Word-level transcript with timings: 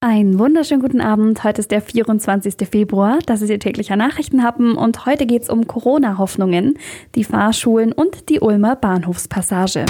Einen 0.00 0.38
wunderschönen 0.38 0.80
guten 0.80 1.00
Abend. 1.00 1.42
Heute 1.42 1.60
ist 1.60 1.72
der 1.72 1.82
24. 1.82 2.54
Februar. 2.70 3.18
Das 3.26 3.42
ist 3.42 3.50
Ihr 3.50 3.58
täglicher 3.58 3.96
Nachrichtenhappen 3.96 4.76
und 4.76 5.06
heute 5.06 5.26
geht 5.26 5.42
es 5.42 5.50
um 5.50 5.66
Corona-Hoffnungen, 5.66 6.78
die 7.16 7.24
Fahrschulen 7.24 7.90
und 7.90 8.28
die 8.28 8.38
Ulmer 8.38 8.76
Bahnhofspassage. 8.76 9.86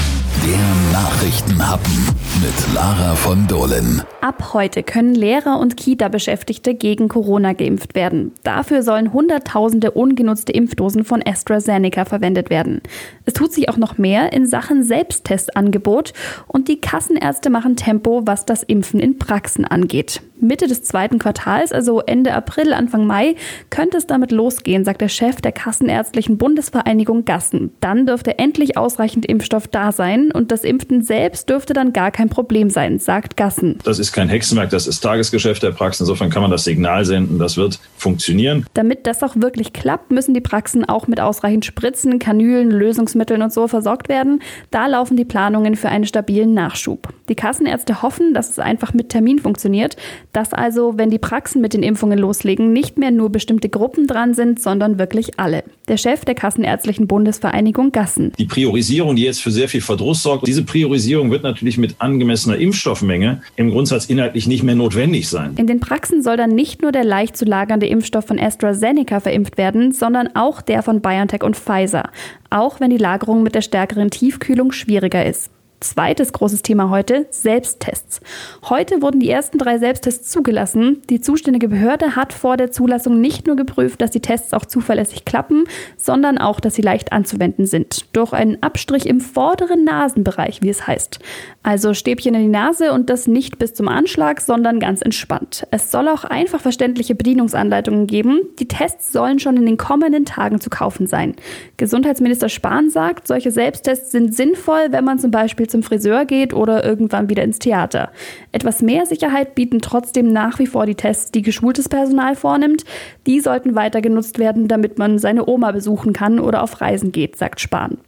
Der 0.46 0.98
Nachrichtenhappen 0.98 1.92
mit 2.40 2.74
Lara 2.74 3.16
von 3.16 3.46
Dohlen. 3.48 4.02
Ab 4.22 4.54
heute 4.54 4.82
können 4.82 5.14
Lehrer 5.14 5.58
und 5.58 5.76
Kita-Beschäftigte 5.76 6.74
gegen 6.74 7.08
Corona 7.08 7.52
geimpft 7.52 7.94
werden. 7.94 8.32
Dafür 8.44 8.82
sollen 8.82 9.12
Hunderttausende 9.12 9.90
ungenutzte 9.90 10.52
Impfdosen 10.52 11.04
von 11.04 11.22
AstraZeneca 11.26 12.04
verwendet 12.04 12.48
werden. 12.48 12.80
Es 13.24 13.34
tut 13.34 13.52
sich 13.52 13.68
auch 13.68 13.76
noch 13.76 13.98
mehr 13.98 14.32
in 14.32 14.46
Sachen 14.46 14.84
Selbsttestangebot 14.84 16.12
und 16.46 16.68
die 16.68 16.80
Kassenärzte 16.80 17.50
machen 17.50 17.76
Tempo, 17.76 18.22
was 18.24 18.46
das 18.46 18.62
Impfen 18.62 19.00
in 19.00 19.18
Praxen 19.18 19.64
angeht. 19.64 19.97
geht. 19.98 20.27
Mitte 20.40 20.66
des 20.66 20.82
zweiten 20.82 21.18
Quartals, 21.18 21.72
also 21.72 22.00
Ende 22.00 22.34
April, 22.34 22.72
Anfang 22.72 23.06
Mai, 23.06 23.36
könnte 23.70 23.96
es 23.96 24.06
damit 24.06 24.32
losgehen, 24.32 24.84
sagt 24.84 25.00
der 25.00 25.08
Chef 25.08 25.40
der 25.40 25.52
Kassenärztlichen 25.52 26.38
Bundesvereinigung 26.38 27.24
Gassen. 27.24 27.72
Dann 27.80 28.06
dürfte 28.06 28.38
endlich 28.38 28.76
ausreichend 28.76 29.26
Impfstoff 29.26 29.68
da 29.68 29.92
sein 29.92 30.30
und 30.30 30.52
das 30.52 30.64
Impfen 30.64 31.02
selbst 31.02 31.48
dürfte 31.48 31.72
dann 31.72 31.92
gar 31.92 32.10
kein 32.10 32.28
Problem 32.28 32.70
sein, 32.70 32.98
sagt 32.98 33.36
Gassen. 33.36 33.78
Das 33.84 33.98
ist 33.98 34.12
kein 34.12 34.28
Hexenwerk, 34.28 34.70
das 34.70 34.86
ist 34.86 35.00
Tagesgeschäft 35.00 35.62
der 35.62 35.72
Praxen. 35.72 36.04
Insofern 36.04 36.30
kann 36.30 36.42
man 36.42 36.50
das 36.50 36.64
Signal 36.64 37.04
senden, 37.04 37.38
das 37.38 37.56
wird 37.56 37.78
funktionieren. 37.96 38.66
Damit 38.74 39.06
das 39.06 39.22
auch 39.22 39.36
wirklich 39.36 39.72
klappt, 39.72 40.10
müssen 40.10 40.34
die 40.34 40.40
Praxen 40.40 40.84
auch 40.84 41.06
mit 41.06 41.20
ausreichend 41.20 41.64
Spritzen, 41.64 42.18
Kanülen, 42.18 42.70
Lösungsmitteln 42.70 43.42
und 43.42 43.52
so 43.52 43.68
versorgt 43.68 44.08
werden. 44.08 44.40
Da 44.70 44.86
laufen 44.86 45.16
die 45.16 45.24
Planungen 45.24 45.76
für 45.76 45.88
einen 45.88 46.06
stabilen 46.06 46.54
Nachschub. 46.54 47.08
Die 47.28 47.34
Kassenärzte 47.34 48.02
hoffen, 48.02 48.34
dass 48.34 48.50
es 48.50 48.58
einfach 48.58 48.94
mit 48.94 49.08
Termin 49.08 49.38
funktioniert 49.38 49.96
dass 50.38 50.52
also, 50.52 50.96
wenn 50.96 51.10
die 51.10 51.18
Praxen 51.18 51.60
mit 51.60 51.74
den 51.74 51.82
Impfungen 51.82 52.16
loslegen, 52.16 52.72
nicht 52.72 52.96
mehr 52.96 53.10
nur 53.10 53.28
bestimmte 53.28 53.68
Gruppen 53.68 54.06
dran 54.06 54.34
sind, 54.34 54.62
sondern 54.62 54.96
wirklich 54.96 55.40
alle. 55.40 55.64
Der 55.88 55.96
Chef 55.96 56.24
der 56.24 56.36
Kassenärztlichen 56.36 57.08
Bundesvereinigung 57.08 57.90
Gassen. 57.90 58.30
Die 58.38 58.44
Priorisierung, 58.44 59.16
die 59.16 59.24
jetzt 59.24 59.42
für 59.42 59.50
sehr 59.50 59.68
viel 59.68 59.80
Verdruss 59.80 60.22
sorgt, 60.22 60.46
diese 60.46 60.62
Priorisierung 60.62 61.32
wird 61.32 61.42
natürlich 61.42 61.76
mit 61.76 61.96
angemessener 61.98 62.56
Impfstoffmenge 62.56 63.42
im 63.56 63.70
Grundsatz 63.70 64.06
inhaltlich 64.06 64.46
nicht 64.46 64.62
mehr 64.62 64.76
notwendig 64.76 65.28
sein. 65.28 65.54
In 65.56 65.66
den 65.66 65.80
Praxen 65.80 66.22
soll 66.22 66.36
dann 66.36 66.54
nicht 66.54 66.82
nur 66.82 66.92
der 66.92 67.02
leicht 67.02 67.36
zu 67.36 67.44
lagernde 67.44 67.88
Impfstoff 67.88 68.26
von 68.26 68.38
AstraZeneca 68.38 69.18
verimpft 69.18 69.58
werden, 69.58 69.90
sondern 69.90 70.36
auch 70.36 70.62
der 70.62 70.84
von 70.84 71.00
BioNTech 71.00 71.42
und 71.42 71.56
Pfizer, 71.56 72.10
auch 72.48 72.78
wenn 72.78 72.90
die 72.90 72.96
Lagerung 72.96 73.42
mit 73.42 73.56
der 73.56 73.62
stärkeren 73.62 74.10
Tiefkühlung 74.10 74.70
schwieriger 74.70 75.26
ist. 75.26 75.50
Zweites 75.80 76.32
großes 76.32 76.62
Thema 76.62 76.90
heute, 76.90 77.26
Selbsttests. 77.30 78.20
Heute 78.68 79.00
wurden 79.00 79.20
die 79.20 79.30
ersten 79.30 79.58
drei 79.58 79.78
Selbsttests 79.78 80.28
zugelassen. 80.28 81.02
Die 81.08 81.20
zuständige 81.20 81.68
Behörde 81.68 82.16
hat 82.16 82.32
vor 82.32 82.56
der 82.56 82.72
Zulassung 82.72 83.20
nicht 83.20 83.46
nur 83.46 83.54
geprüft, 83.54 84.00
dass 84.00 84.10
die 84.10 84.20
Tests 84.20 84.52
auch 84.54 84.64
zuverlässig 84.64 85.24
klappen, 85.24 85.64
sondern 85.96 86.38
auch, 86.38 86.58
dass 86.58 86.74
sie 86.74 86.82
leicht 86.82 87.12
anzuwenden 87.12 87.66
sind. 87.66 88.06
Durch 88.16 88.32
einen 88.32 88.60
Abstrich 88.60 89.06
im 89.06 89.20
vorderen 89.20 89.84
Nasenbereich, 89.84 90.62
wie 90.62 90.68
es 90.68 90.84
heißt. 90.88 91.20
Also 91.62 91.94
Stäbchen 91.94 92.34
in 92.34 92.42
die 92.42 92.48
Nase 92.48 92.92
und 92.92 93.08
das 93.08 93.28
nicht 93.28 93.58
bis 93.58 93.74
zum 93.74 93.86
Anschlag, 93.86 94.40
sondern 94.40 94.80
ganz 94.80 95.00
entspannt. 95.00 95.64
Es 95.70 95.92
soll 95.92 96.08
auch 96.08 96.24
einfach 96.24 96.60
verständliche 96.60 97.14
Bedienungsanleitungen 97.14 98.08
geben. 98.08 98.40
Die 98.58 98.66
Tests 98.66 99.12
sollen 99.12 99.38
schon 99.38 99.56
in 99.56 99.66
den 99.66 99.76
kommenden 99.76 100.24
Tagen 100.24 100.60
zu 100.60 100.70
kaufen 100.70 101.06
sein. 101.06 101.36
Gesundheitsminister 101.76 102.48
Spahn 102.48 102.90
sagt, 102.90 103.28
solche 103.28 103.52
Selbsttests 103.52 104.10
sind 104.10 104.34
sinnvoll, 104.34 104.88
wenn 104.90 105.04
man 105.04 105.20
zum 105.20 105.30
Beispiel 105.30 105.67
zum 105.68 105.82
Friseur 105.82 106.24
geht 106.24 106.54
oder 106.54 106.84
irgendwann 106.84 107.28
wieder 107.28 107.42
ins 107.42 107.58
Theater. 107.58 108.10
Etwas 108.52 108.82
mehr 108.82 109.06
Sicherheit 109.06 109.54
bieten 109.54 109.80
trotzdem 109.80 110.32
nach 110.32 110.58
wie 110.58 110.66
vor 110.66 110.86
die 110.86 110.94
Tests, 110.94 111.30
die 111.30 111.42
geschultes 111.42 111.88
Personal 111.88 112.34
vornimmt. 112.34 112.84
Die 113.26 113.40
sollten 113.40 113.74
weiter 113.74 114.00
genutzt 114.00 114.38
werden, 114.38 114.68
damit 114.68 114.98
man 114.98 115.18
seine 115.18 115.48
Oma 115.48 115.72
besuchen 115.72 116.12
kann 116.12 116.40
oder 116.40 116.62
auf 116.62 116.80
Reisen 116.80 117.12
geht, 117.12 117.36
sagt 117.36 117.60
Spahn. 117.60 117.98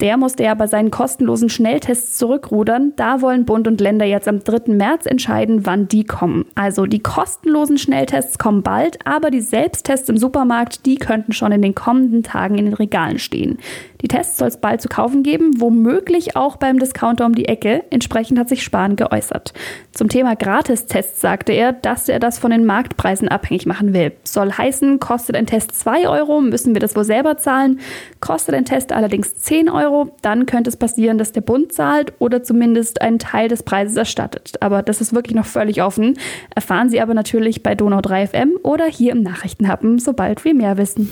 Der 0.00 0.16
musste 0.16 0.42
ja 0.42 0.54
bei 0.54 0.66
seinen 0.66 0.90
kostenlosen 0.90 1.48
Schnelltests 1.48 2.18
zurückrudern. 2.18 2.92
Da 2.96 3.20
wollen 3.20 3.44
Bund 3.44 3.68
und 3.68 3.80
Länder 3.80 4.04
jetzt 4.04 4.26
am 4.26 4.42
3. 4.42 4.72
März 4.72 5.06
entscheiden, 5.06 5.66
wann 5.66 5.86
die 5.86 6.04
kommen. 6.04 6.46
Also 6.56 6.86
die 6.86 6.98
kostenlosen 6.98 7.78
Schnelltests 7.78 8.38
kommen 8.38 8.62
bald, 8.62 8.98
aber 9.06 9.30
die 9.30 9.40
Selbsttests 9.40 10.08
im 10.08 10.16
Supermarkt, 10.16 10.84
die 10.84 10.96
könnten 10.96 11.32
schon 11.32 11.52
in 11.52 11.62
den 11.62 11.76
kommenden 11.76 12.24
Tagen 12.24 12.58
in 12.58 12.64
den 12.64 12.74
Regalen 12.74 13.20
stehen. 13.20 13.58
Die 14.04 14.08
Tests 14.08 14.36
soll 14.36 14.48
es 14.48 14.58
bald 14.58 14.82
zu 14.82 14.88
kaufen 14.88 15.22
geben, 15.22 15.60
womöglich 15.60 16.36
auch 16.36 16.56
beim 16.56 16.78
Discounter 16.78 17.24
um 17.24 17.34
die 17.34 17.46
Ecke. 17.46 17.84
Entsprechend 17.88 18.38
hat 18.38 18.50
sich 18.50 18.62
Spahn 18.62 18.96
geäußert. 18.96 19.54
Zum 19.92 20.08
Thema 20.08 20.34
Gratistests 20.34 21.20
sagte 21.20 21.52
er, 21.52 21.72
dass 21.72 22.08
er 22.10 22.18
das 22.18 22.38
von 22.38 22.50
den 22.50 22.66
Marktpreisen 22.66 23.28
abhängig 23.28 23.64
machen 23.64 23.94
will. 23.94 24.12
Soll 24.24 24.52
heißen, 24.52 25.00
kostet 25.00 25.36
ein 25.36 25.46
Test 25.46 25.74
2 25.78 26.08
Euro, 26.08 26.40
müssen 26.40 26.74
wir 26.74 26.80
das 26.80 26.96
wohl 26.96 27.04
selber 27.04 27.38
zahlen. 27.38 27.80
Kostet 28.20 28.54
ein 28.54 28.66
Test 28.66 28.92
allerdings 28.92 29.36
10 29.36 29.70
Euro, 29.70 29.83
dann 30.22 30.46
könnte 30.46 30.70
es 30.70 30.76
passieren, 30.76 31.18
dass 31.18 31.32
der 31.32 31.40
Bund 31.40 31.72
zahlt 31.72 32.12
oder 32.18 32.42
zumindest 32.42 33.02
einen 33.02 33.18
Teil 33.18 33.48
des 33.48 33.62
Preises 33.62 33.96
erstattet. 33.96 34.60
Aber 34.60 34.82
das 34.82 35.00
ist 35.00 35.14
wirklich 35.14 35.34
noch 35.34 35.46
völlig 35.46 35.82
offen. 35.82 36.18
Erfahren 36.54 36.90
Sie 36.90 37.00
aber 37.00 37.14
natürlich 37.14 37.62
bei 37.62 37.74
Donau 37.74 38.00
3 38.00 38.28
FM 38.28 38.58
oder 38.62 38.86
hier 38.86 39.12
im 39.12 39.22
Nachrichtenhappen, 39.22 39.98
sobald 39.98 40.44
wir 40.44 40.54
mehr 40.54 40.76
wissen. 40.76 41.10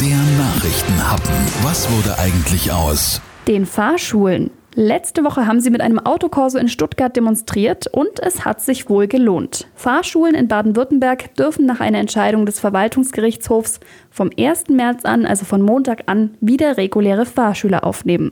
Der 0.00 0.16
Nachrichtenhappen. 0.38 1.34
Was 1.62 1.90
wurde 1.90 2.18
eigentlich 2.18 2.72
aus? 2.72 3.20
Den 3.46 3.66
Fahrschulen. 3.66 4.50
Letzte 4.76 5.22
Woche 5.22 5.46
haben 5.46 5.60
sie 5.60 5.70
mit 5.70 5.80
einem 5.80 6.00
Autokorso 6.00 6.58
in 6.58 6.66
Stuttgart 6.66 7.14
demonstriert 7.14 7.86
und 7.86 8.18
es 8.20 8.44
hat 8.44 8.60
sich 8.60 8.88
wohl 8.88 9.06
gelohnt. 9.06 9.68
Fahrschulen 9.76 10.34
in 10.34 10.48
Baden-Württemberg 10.48 11.32
dürfen 11.36 11.64
nach 11.64 11.78
einer 11.78 12.00
Entscheidung 12.00 12.44
des 12.44 12.58
Verwaltungsgerichtshofs 12.58 13.78
vom 14.14 14.30
1. 14.38 14.68
März 14.68 15.04
an, 15.04 15.26
also 15.26 15.44
von 15.44 15.60
Montag 15.60 16.04
an, 16.06 16.36
wieder 16.40 16.76
reguläre 16.76 17.26
Fahrschüler 17.26 17.82
aufnehmen. 17.82 18.30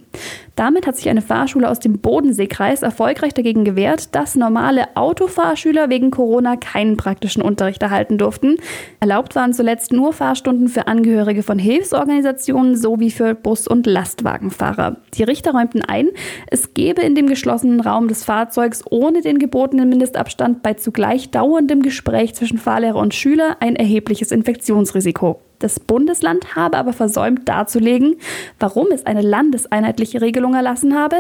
Damit 0.55 0.87
hat 0.87 0.97
sich 0.97 1.09
eine 1.09 1.23
Fahrschule 1.23 1.69
aus 1.69 1.81
dem 1.81 1.99
Bodenseekreis 1.99 2.83
erfolgreich 2.83 3.35
dagegen 3.35 3.65
gewehrt, 3.65 4.15
dass 4.15 4.37
normale 4.37 4.97
Autofahrschüler 4.97 5.91
wegen 5.91 6.13
Corona 6.13 6.55
keinen 6.55 6.97
praktischen 6.97 7.43
Unterricht 7.43 7.83
erhalten 7.83 8.17
durften. 8.17 8.59
Erlaubt 9.01 9.35
waren 9.35 9.53
zuletzt 9.55 9.93
nur 9.93 10.13
Fahrstunden 10.13 10.69
für 10.69 10.87
Angehörige 10.87 11.43
von 11.43 11.59
Hilfsorganisationen 11.59 12.77
sowie 12.77 13.11
für 13.11 13.35
Bus- 13.35 13.67
und 13.67 13.85
Lastwagenfahrer. 13.87 14.99
Die 15.15 15.25
Richter 15.25 15.51
räumten 15.51 15.83
ein, 15.83 16.11
es 16.49 16.75
gebe 16.75 17.03
in 17.03 17.17
dem 17.17 17.27
geschlossenen 17.27 17.81
Raum 17.81 18.07
des 18.07 18.23
Fahrzeugs 18.23 18.85
ohne 18.89 19.21
den 19.21 19.41
gebotenen 19.41 19.89
Mindestabstand 19.89 20.63
bei 20.63 20.75
zugleich 20.75 21.31
dauerndem 21.33 21.83
Gespräch 21.83 22.37
zwischen 22.37 22.59
Fahrlehrer 22.59 23.01
und 23.01 23.15
Schüler 23.15 23.57
ein 23.59 23.75
erhebliches 23.75 24.31
Infektionsrisiko. 24.31 25.41
Das 25.63 25.79
Bundesland 25.79 26.57
habe 26.57 26.77
aber 26.77 26.93
versäumt 26.93 27.49
darzulegen, 27.49 28.17
warum 28.59 28.89
es 28.93 29.07
eine 29.07 29.23
landeseinheitliche 29.23 30.21
Regelung 30.21 30.55
erlassen 30.55 30.99
habe. 30.99 31.17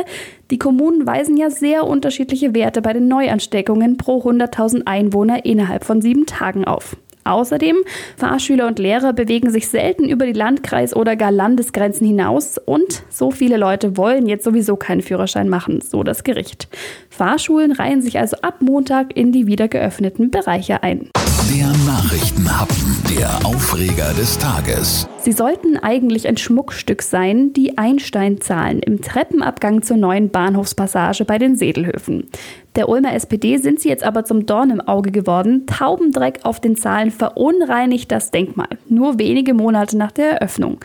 Die 0.50 0.58
Kommunen 0.58 1.06
weisen 1.06 1.36
ja 1.36 1.48
sehr 1.48 1.86
unterschiedliche 1.86 2.52
Werte 2.52 2.82
bei 2.82 2.92
den 2.92 3.06
Neuansteckungen 3.06 3.98
pro 3.98 4.20
100.000 4.20 4.82
Einwohner 4.86 5.44
innerhalb 5.44 5.84
von 5.84 6.02
sieben 6.02 6.26
Tagen 6.26 6.64
auf. 6.64 6.96
Außerdem, 7.22 7.76
Fahrschüler 8.16 8.66
und 8.66 8.80
Lehrer 8.80 9.12
bewegen 9.12 9.50
sich 9.50 9.68
selten 9.68 10.08
über 10.08 10.26
die 10.26 10.32
Landkreis- 10.32 10.92
oder 10.92 11.14
gar 11.14 11.30
Landesgrenzen 11.30 12.04
hinaus 12.04 12.58
und 12.58 13.04
so 13.10 13.30
viele 13.30 13.58
Leute 13.58 13.96
wollen 13.96 14.26
jetzt 14.26 14.42
sowieso 14.42 14.74
keinen 14.74 15.02
Führerschein 15.02 15.48
machen, 15.48 15.80
so 15.80 16.02
das 16.02 16.24
Gericht. 16.24 16.66
Fahrschulen 17.10 17.70
reihen 17.70 18.02
sich 18.02 18.18
also 18.18 18.38
ab 18.42 18.56
Montag 18.60 19.16
in 19.16 19.30
die 19.30 19.46
wieder 19.46 19.68
geöffneten 19.68 20.32
Bereiche 20.32 20.82
ein. 20.82 21.10
Der 21.50 21.68
Nachrichtenhappen, 21.86 22.96
der 23.10 23.46
Aufreger 23.46 24.12
des 24.14 24.38
Tages. 24.38 25.08
Sie 25.18 25.32
sollten 25.32 25.76
eigentlich 25.76 26.26
ein 26.26 26.36
Schmuckstück 26.36 27.02
sein, 27.02 27.52
die 27.52 27.78
Einsteinzahlen 27.78 28.80
im 28.80 29.00
Treppenabgang 29.00 29.82
zur 29.82 29.96
neuen 29.96 30.30
Bahnhofspassage 30.30 31.24
bei 31.24 31.38
den 31.38 31.56
Sedelhöfen. 31.56 32.28
Der 32.74 32.88
Ulmer 32.88 33.12
SPD 33.12 33.58
sind 33.58 33.80
sie 33.80 33.90
jetzt 33.90 34.02
aber 34.02 34.24
zum 34.24 34.46
Dorn 34.46 34.70
im 34.70 34.80
Auge 34.80 35.10
geworden. 35.10 35.66
Taubendreck 35.66 36.40
auf 36.44 36.58
den 36.58 36.74
Zahlen 36.74 37.10
verunreinigt 37.10 38.10
das 38.10 38.30
Denkmal. 38.30 38.78
Nur 38.88 39.18
wenige 39.18 39.52
Monate 39.52 39.98
nach 39.98 40.10
der 40.10 40.40
Eröffnung. 40.40 40.78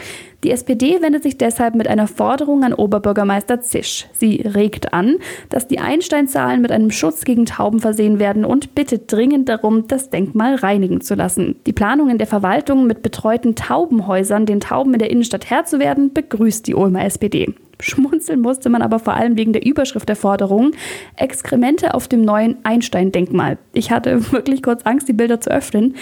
Die 0.43 0.51
SPD 0.51 1.01
wendet 1.01 1.23
sich 1.23 1.37
deshalb 1.37 1.75
mit 1.75 1.87
einer 1.87 2.07
Forderung 2.07 2.65
an 2.65 2.73
Oberbürgermeister 2.73 3.61
Zisch. 3.61 4.07
Sie 4.11 4.41
regt 4.41 4.93
an, 4.93 5.15
dass 5.49 5.67
die 5.67 5.79
Einsteinzahlen 5.79 6.61
mit 6.61 6.73
einem 6.73 6.91
Schutz 6.91 7.23
gegen 7.23 7.45
Tauben 7.45 7.79
versehen 7.79 8.19
werden 8.19 8.43
und 8.43 8.75
bittet 8.75 9.11
dringend 9.11 9.47
darum, 9.47 9.87
das 9.87 10.09
Denkmal 10.09 10.55
reinigen 10.55 10.99
zu 10.99 11.15
lassen. 11.15 11.55
Die 11.65 11.73
Planungen 11.73 12.17
der 12.17 12.27
Verwaltung 12.27 12.85
mit 12.85 13.01
betreuten 13.01 13.55
Taubenhäusern, 13.55 14.45
den 14.45 14.59
Tauben 14.59 14.93
in 14.93 14.99
der 14.99 15.09
Innenstadt 15.09 15.49
Herr 15.49 15.63
zu 15.63 15.79
werden, 15.79 16.13
begrüßt 16.13 16.67
die 16.67 16.75
Ulmer 16.75 17.05
SPD. 17.05 17.53
Schmunzeln 17.79 18.41
musste 18.41 18.69
man 18.69 18.81
aber 18.81 18.99
vor 18.99 19.13
allem 19.13 19.37
wegen 19.37 19.53
der 19.53 19.65
Überschrift 19.65 20.09
der 20.09 20.15
Forderung 20.15 20.71
Exkremente 21.15 21.93
auf 21.93 22.07
dem 22.07 22.23
neuen 22.23 22.57
Einstein-Denkmal. 22.63 23.57
Ich 23.73 23.91
hatte 23.91 24.31
wirklich 24.31 24.63
kurz 24.63 24.83
Angst, 24.83 25.07
die 25.07 25.13
Bilder 25.13 25.41
zu 25.41 25.51
öffnen. 25.51 25.95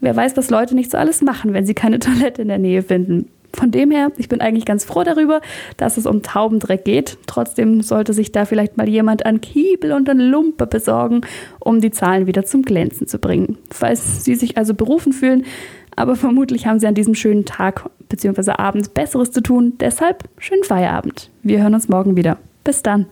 Wer 0.00 0.16
weiß, 0.16 0.36
was 0.36 0.50
Leute 0.50 0.74
nicht 0.74 0.90
so 0.90 0.98
alles 0.98 1.22
machen, 1.22 1.52
wenn 1.52 1.66
sie 1.66 1.74
keine 1.74 1.98
Toilette 2.00 2.42
in 2.42 2.48
der 2.48 2.58
Nähe 2.58 2.82
finden. 2.82 3.28
Von 3.54 3.70
dem 3.70 3.90
her, 3.90 4.10
ich 4.16 4.30
bin 4.30 4.40
eigentlich 4.40 4.64
ganz 4.64 4.84
froh 4.84 5.02
darüber, 5.02 5.42
dass 5.76 5.98
es 5.98 6.06
um 6.06 6.22
Taubendreck 6.22 6.84
geht. 6.84 7.18
Trotzdem 7.26 7.82
sollte 7.82 8.14
sich 8.14 8.32
da 8.32 8.46
vielleicht 8.46 8.78
mal 8.78 8.88
jemand 8.88 9.26
an 9.26 9.42
Kiebel 9.42 9.92
und 9.92 10.08
an 10.08 10.20
Lumpe 10.20 10.66
besorgen, 10.66 11.20
um 11.60 11.80
die 11.80 11.90
Zahlen 11.90 12.26
wieder 12.26 12.44
zum 12.44 12.62
Glänzen 12.62 13.06
zu 13.06 13.18
bringen. 13.18 13.58
Falls 13.70 14.24
Sie 14.24 14.36
sich 14.36 14.56
also 14.56 14.72
berufen 14.72 15.12
fühlen, 15.12 15.44
aber 15.94 16.16
vermutlich 16.16 16.66
haben 16.66 16.78
Sie 16.78 16.86
an 16.86 16.94
diesem 16.94 17.14
schönen 17.14 17.44
Tag 17.44 17.90
bzw. 18.12 18.52
Abend 18.52 18.94
Besseres 18.94 19.32
zu 19.32 19.42
tun. 19.42 19.74
Deshalb 19.80 20.28
schönen 20.38 20.64
Feierabend. 20.64 21.30
Wir 21.42 21.62
hören 21.62 21.74
uns 21.74 21.88
morgen 21.88 22.16
wieder. 22.16 22.38
Bis 22.62 22.82
dann. 22.82 23.06